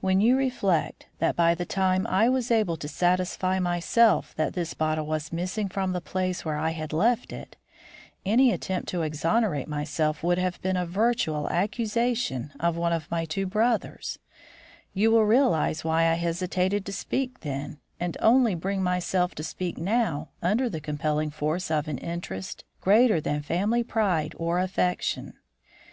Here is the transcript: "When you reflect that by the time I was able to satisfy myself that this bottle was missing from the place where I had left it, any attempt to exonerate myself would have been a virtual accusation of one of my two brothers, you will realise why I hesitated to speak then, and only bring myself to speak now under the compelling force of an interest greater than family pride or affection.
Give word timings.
"When 0.00 0.20
you 0.20 0.36
reflect 0.36 1.06
that 1.20 1.36
by 1.36 1.54
the 1.54 1.64
time 1.64 2.04
I 2.08 2.28
was 2.28 2.50
able 2.50 2.76
to 2.78 2.88
satisfy 2.88 3.60
myself 3.60 4.34
that 4.34 4.54
this 4.54 4.74
bottle 4.74 5.06
was 5.06 5.32
missing 5.32 5.68
from 5.68 5.92
the 5.92 6.00
place 6.00 6.44
where 6.44 6.56
I 6.56 6.70
had 6.70 6.92
left 6.92 7.32
it, 7.32 7.54
any 8.26 8.50
attempt 8.50 8.88
to 8.88 9.02
exonerate 9.02 9.68
myself 9.68 10.20
would 10.24 10.36
have 10.38 10.60
been 10.62 10.76
a 10.76 10.84
virtual 10.84 11.48
accusation 11.48 12.50
of 12.58 12.76
one 12.76 12.92
of 12.92 13.08
my 13.08 13.24
two 13.24 13.46
brothers, 13.46 14.18
you 14.94 15.12
will 15.12 15.26
realise 15.26 15.84
why 15.84 16.10
I 16.10 16.14
hesitated 16.14 16.84
to 16.86 16.92
speak 16.92 17.38
then, 17.42 17.78
and 18.00 18.16
only 18.18 18.56
bring 18.56 18.82
myself 18.82 19.32
to 19.36 19.44
speak 19.44 19.78
now 19.78 20.30
under 20.42 20.68
the 20.68 20.80
compelling 20.80 21.30
force 21.30 21.70
of 21.70 21.86
an 21.86 21.98
interest 21.98 22.64
greater 22.80 23.20
than 23.20 23.42
family 23.42 23.84
pride 23.84 24.34
or 24.38 24.58
affection. 24.58 25.34